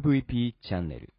[0.00, 1.12] MVP チャンネル。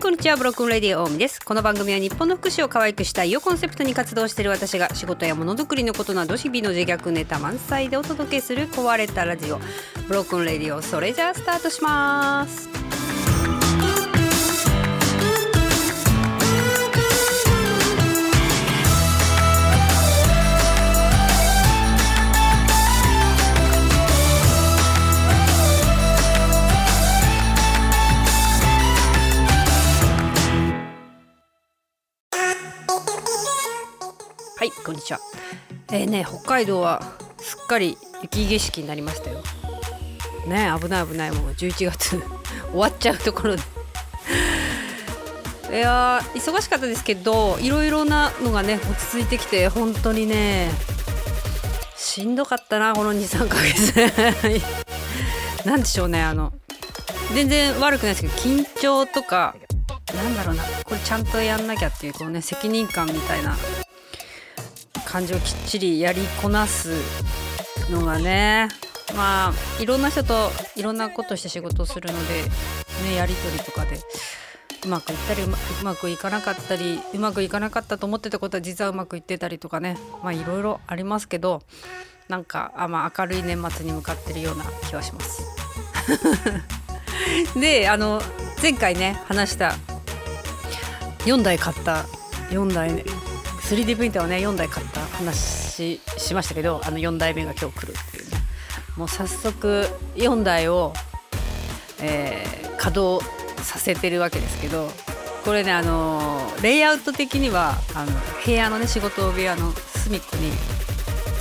[0.00, 1.40] こんにちは Broken Radio 大海です。
[1.44, 9.60] この番組は日本の福祉を可愛くしたいをコンセプトに活動している私が仕事やものづくりのことなど日々の自虐ネタ満載でお届けする壊れたラジオ
[10.08, 10.80] Broken Radio。
[10.80, 12.99] それじゃあスタートします。
[34.60, 35.20] はいこんにちは。
[35.90, 37.00] えーね北海道は
[37.38, 39.42] すっかり雪景色になりましたよ。
[40.46, 41.32] ね危ない危ない。
[41.32, 42.22] もう11月
[42.70, 43.62] 終わっちゃうところで。
[45.70, 50.70] いや忙しかったですけどいろいろなのがね落ち着いてきて本当にね
[51.96, 53.94] しんどかったなこの23ヶ月。
[55.64, 56.52] なんでしょうねあの
[57.32, 59.54] 全然悪くないですけど緊張とか
[60.14, 63.56] なんだろうなこれちゃんとやんなきゃっていうこのね責任感みたいな
[65.10, 66.94] 感じをきっちりやりこなす
[67.90, 68.68] のがね
[69.16, 69.52] まあ
[69.82, 72.42] いろんな人といろんなことして仕事をするので、
[73.08, 73.98] ね、やり取りとかで
[74.84, 81.62] うまくいったりうまうまくいかなかったりうまくいかなかったと思ってたことは実はうまくいってたりとかねまあいろいろありますけど
[82.28, 85.42] なんかあ、まあ、明るい年末に向かってるような気はします。
[87.58, 88.22] であの
[88.62, 89.74] 前回ね話した
[91.20, 92.04] 4台買った
[92.50, 93.04] 4台ね
[93.70, 98.30] 3D プリンターをね4台買った話しましたけどあの4台目が今日来るっていう。
[98.30, 98.40] ね
[98.96, 99.86] もう早速
[100.16, 100.92] 4台を、
[102.02, 103.24] えー稼働
[103.62, 104.88] させてるわけですけど
[105.44, 108.12] これねあのレイアウト的にはあの
[108.44, 110.50] 部屋のね仕事部屋の隅っこに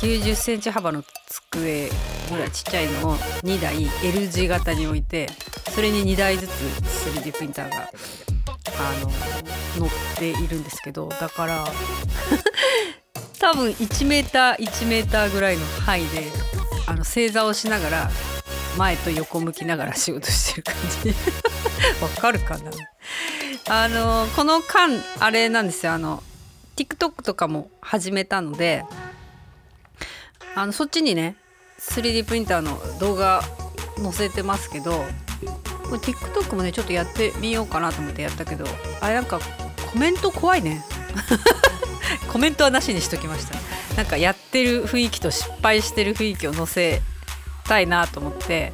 [0.00, 1.88] 90センチ幅の机
[2.28, 3.14] ぐらいちっちゃいのを
[3.44, 5.28] 2台 L 字型に置いて
[5.70, 6.50] それに2台ずつ
[7.08, 7.82] 3D プリンターがあ
[9.00, 9.10] の
[9.78, 11.64] 乗っているんですけどだから
[13.38, 16.26] 多分1メーター1メーターぐらいの範囲で
[16.86, 18.10] あの正座をしながら
[18.76, 21.14] 前と横向きながら仕事してる感じ。
[22.00, 22.70] わかるかな？
[23.70, 25.92] あのこの間あれなんですよ。
[25.92, 26.22] あの
[26.76, 28.84] TikTok とかも始めたので
[30.54, 31.36] あのそっちにね
[31.80, 33.42] 3D プリンターの動画
[34.00, 35.04] 載せてますけど
[35.84, 38.64] これ TikTok もねちょっとやってみようかなと思ってやったけど
[39.00, 39.40] あれなんか
[39.90, 40.84] コメント怖いね。
[42.30, 43.58] コメントはなしにしときました。
[43.96, 47.02] なんかやってる雰囲気と失敗してる雰囲気を載せ
[47.64, 48.72] たいなと思って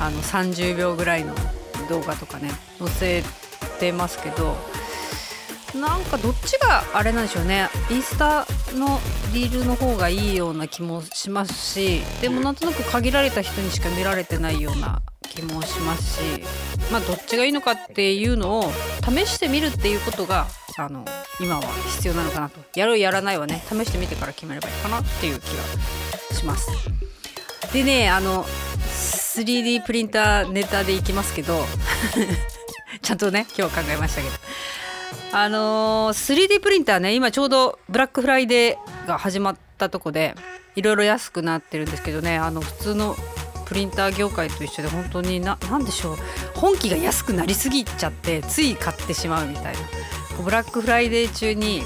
[0.00, 1.34] あの30秒ぐらいの
[1.88, 2.50] 動画とかね
[2.80, 3.22] 載せ
[3.78, 4.56] てますけど
[5.74, 7.68] なんかどっちがあれなんでしょうね。
[7.90, 9.00] インスタの
[9.32, 16.63] リールの方がいいような気もしますしでもなんとなく限られた人にしか見られてないような気もしますし。
[16.90, 18.72] まあどっちがいいのかっていうのを
[19.02, 20.46] 試してみるっていうことが
[20.76, 21.04] あの
[21.40, 21.62] 今は
[21.96, 26.70] 必要なのかなとやるやらないはね試してみてから決めればいいかなっていう気がします。
[27.72, 31.64] でねあの 3D プリンターネタでいきますけど
[33.02, 34.34] ちゃんとね今日考えましたけど
[35.32, 40.36] あのー 3D プリンターね今ちょうどブラックフライデーが始まったとこで
[40.76, 43.16] いろいろ安くなってるんですけどねあの普通の
[43.64, 46.16] プリンター業界と一緒で本当にななんでしょう。
[46.54, 49.80] 本機が安くなりすぎちゃってつい買ってしまうみたいな。
[50.42, 51.82] ブラックフライデー中に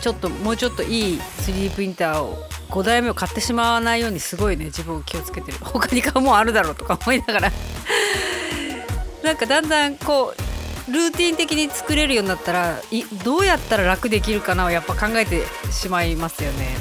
[0.00, 2.36] ちょっともうちょっといい 3D プリンターを
[2.70, 5.58] 5台目を買ってしまわないようにすごいね自分を気をつけてる。
[5.60, 7.52] 他に買うもんあるだろうとか思いながら。
[9.22, 12.80] なんかだんだんこうルーティン的に作れるようになったら
[13.24, 15.42] どうやったら楽できるかなをやっぱ考えて
[15.72, 16.76] しまいますよね。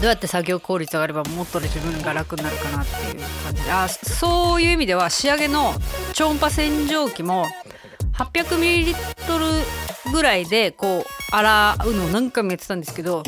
[0.00, 3.70] どうやって作業効率上がればもっとで自分が楽になるかなっていう感じで。
[3.70, 5.74] あそういう意味では仕上げの
[6.14, 7.46] 超音波洗浄機も
[8.14, 9.64] 800ml
[10.12, 13.22] ぐらいでこう洗うのを何回もやってたんですけど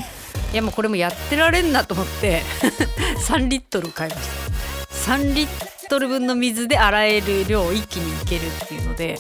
[0.53, 2.43] いやもうこれもやってられんなと思って
[3.29, 4.29] 3リットル買いまし
[4.97, 5.13] た。
[5.13, 5.49] 3リッ
[5.89, 9.19] トル分の水で洗える量を一気にいけるっていうので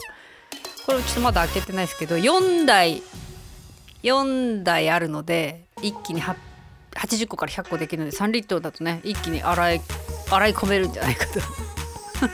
[0.86, 3.02] これちょっとまだ開けてないですけど4台
[4.02, 6.51] 4台あるので一気に800
[7.02, 9.80] 80個から100個できるので3リットルだとね一気に洗い
[10.30, 11.40] 洗い込めるんじゃないかと。
[12.22, 12.28] た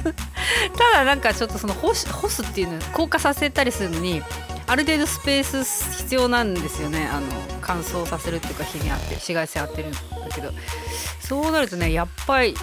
[0.92, 4.22] だなんかちょっとその干干すっていうの硬化させたりするのに
[4.66, 7.08] ある程度スペース必要なんですよね。
[7.10, 7.26] あの
[7.62, 9.98] 乾燥させるっていうか日にあって紫外線当てるんだ
[10.34, 10.52] けど。
[11.20, 12.54] そうなるとねやっぱり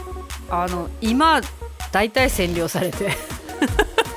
[0.50, 1.42] あの今
[1.92, 3.16] 大体占領されて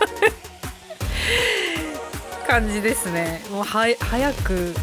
[2.46, 3.42] 感じですね。
[3.50, 4.74] もうは早く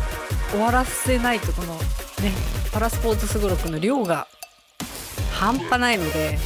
[0.52, 1.75] 終わらせないとこの
[2.22, 2.31] ね
[2.75, 4.27] パラスポーツすごろくの量が
[5.31, 6.38] 半端ないので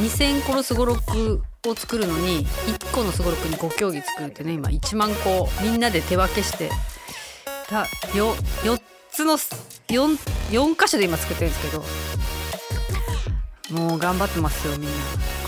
[0.00, 6.70] 2000個のすごろくを作るのに1個のすごろくに5競技作るってね今1万個みんなで手分けして
[7.68, 7.80] た
[8.16, 10.18] よ4つの 4,
[10.52, 11.84] 4箇所で今作ってるんですけど
[13.74, 14.94] もう頑張ってますよみんな。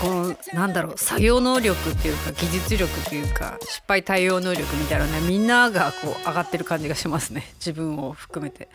[0.01, 7.53] このなんだろう作業能力っていうか技術力っていうか失敗対応能力みたいなねみんながこう上がってる感じがしますね。
[7.59, 8.67] 自分を含めて。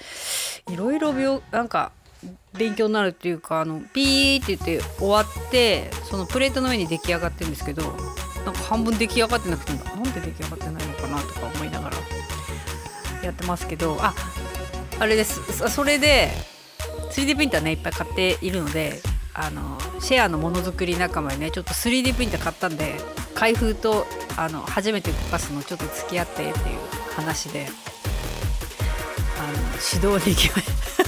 [0.71, 1.93] いろいろ病なんか
[2.55, 7.83] 勉強になるっていうかあのピーって言って終わってそのプレートの上に出来上がってるんですけど
[8.45, 11.97] なんか半分出来上がってなくてなんで出来上がってないのかなとか思いながら
[13.23, 14.15] やってますけどあ
[14.99, 15.69] あれです。
[15.69, 16.31] それで
[17.11, 19.01] 3D プリンターねいっぱい買っているので
[19.35, 22.95] あのシェアのものづくり仲間にねちょっと 3D プリンター買ったんで
[23.35, 24.07] 開封と
[24.37, 26.79] あの初めて動かすのちょっと付き合ってっていう
[27.15, 27.67] 話で
[29.39, 29.59] あの
[29.95, 31.03] 指導に行きました。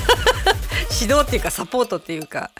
[1.01, 2.51] 指導っていうかサポートっていうか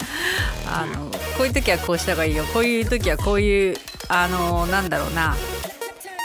[0.67, 3.77] あのこういう時はこうした方がいいよこういう時はこういう
[4.09, 5.35] あのなんだろうな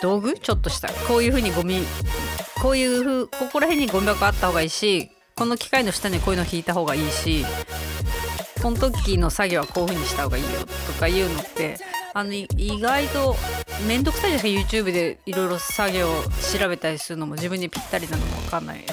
[0.02, 0.34] 道具？
[0.34, 1.84] ちょっとしたこういうふうにゴミ
[2.60, 7.44] こういうふうここら辺にゴミ箱あった方がいいしこの機械の下にこういうの引いた方がいいし
[8.62, 10.51] この時の作業はこういうふうにした方がいいよ
[10.87, 11.77] とかいうのって
[12.12, 12.47] あの意
[12.81, 13.37] 外と
[13.87, 16.23] 面倒くさいじゃないですか YouTube でいろいろ作業を
[16.59, 18.93] 調べたりするのも自分にぴったりなのも分かんないので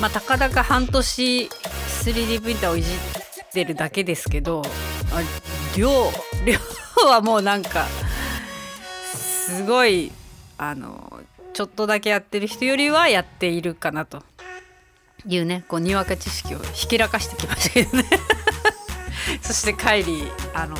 [0.00, 1.48] まあたかだか半年
[2.04, 4.62] 3D プリンターをいじってるだけですけど
[5.76, 5.90] 量
[6.44, 6.58] 量
[7.08, 7.86] はもうなんか
[9.14, 10.12] すごい
[10.58, 11.20] あの
[11.54, 14.22] ちょっとだけやってる人よりはやっているかなと。
[15.24, 18.04] いうねこうにわか知識をひけらかしてきましたけどね。
[19.42, 20.76] そして帰りあの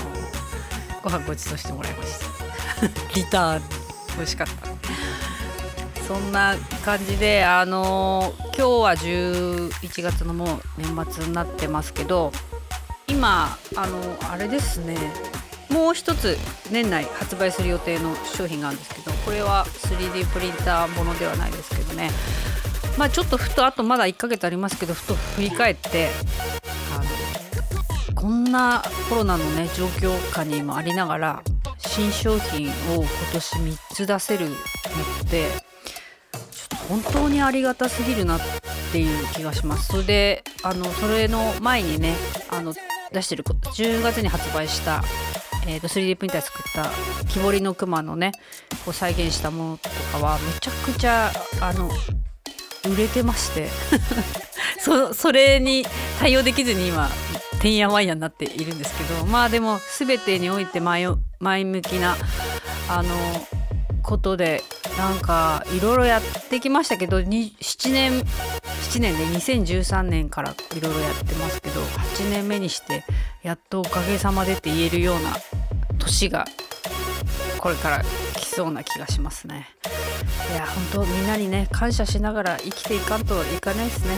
[1.02, 3.14] ご飯ごちそうしてもらいました。
[3.14, 3.62] リターン。
[4.16, 6.02] 美味しかった。
[6.06, 12.32] そんな感じであの今日は11月のもう年末になってますけど
[13.08, 14.96] 今あのあれですね。
[15.68, 16.38] もう一つ
[16.70, 22.10] 年内発売する予定の商品があるんですけどこれは 3D プリンターものではないですけどね
[22.98, 26.08] まあちょっとふとあとまだ1ヶ月ありますけどふと振り返って
[26.94, 26.98] あ
[28.14, 31.43] のこんなコロナのね状況下にもありながら
[31.78, 34.58] 新商品を今年3つ出せるのっ
[35.31, 38.40] てちょっと本当にありがたすぎるなっ
[38.93, 39.88] ていう気がします。
[39.88, 42.14] それであのそれの前にね
[42.50, 42.75] あの
[43.12, 45.02] 出してる10月に発売した
[45.69, 46.90] えー、と 3D プリンター作った
[47.28, 48.32] 木彫りの熊のね
[48.84, 51.90] こう再現したものとかはめちゃくちゃあの
[52.84, 53.69] 売れてまして。
[54.81, 55.84] そそれに
[56.20, 57.11] 対応できずに今
[57.61, 59.26] てんやわんやになっているんですけど。
[59.26, 61.06] まあでも全てにおいて前
[61.40, 62.17] 前向きな
[62.88, 63.08] あの
[64.02, 64.62] ことで
[64.96, 67.52] なんかいろいろやってきましたけど7
[67.93, 73.05] 年7年で2013年からいろいろやってますけど8年目にして
[73.43, 75.36] やっとおかげさまでって言えるような
[75.98, 76.46] 年が
[77.58, 78.05] これから
[78.36, 79.67] 来そうな気がしますね。
[80.56, 84.17] や本当みんなにね感謝しながら生きていかんといかないですね。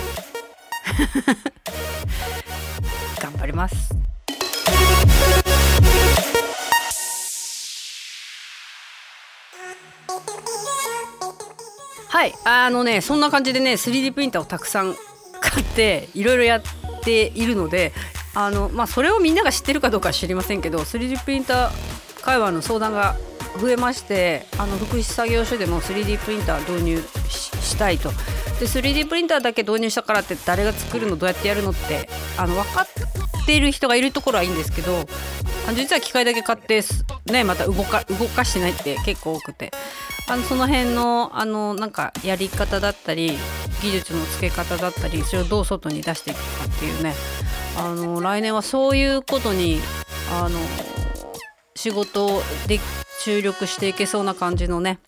[3.20, 3.94] 頑張ります。
[12.08, 14.96] はいあのねそんな感じでね 3D プリンターをたくさん
[15.40, 16.62] 買っていろいろやっ
[17.02, 17.92] ているので
[18.34, 23.16] あのまあそれをみんなが知ってるかどうかは知りませんけど 3D プリンター会話の相談が
[23.58, 28.10] 増えましてあの福祉作業所でも 3D プリンター導入したいと。
[28.60, 35.06] で 3D プリンターだけ導入したからって誰が作るのどうやってやるのってあの分かっている人がいるところはいいんですけど
[35.74, 36.82] 実は機械だけ買って
[37.26, 39.72] ねまた動か動かしてないって結構多くて。
[40.30, 43.38] あのその辺のあのなんかやり方だったり
[43.80, 47.14] 技術の付け方だったりそれをどう外に出していくかっていうね。
[47.78, 49.80] あの来年はそういうことに
[50.30, 50.58] あの
[51.74, 52.80] 仕事で
[53.28, 55.00] 注力していけそうな感じのね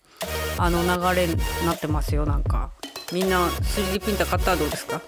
[0.59, 1.35] あの流れに
[1.65, 2.69] なってますよなんか。
[3.11, 5.01] みんな 3D プリンター買ったらどうですか？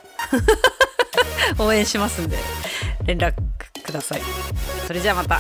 [1.63, 2.39] 応援しますんで
[3.05, 3.33] 連絡
[3.83, 4.21] ください。
[4.87, 5.39] それじゃあまた。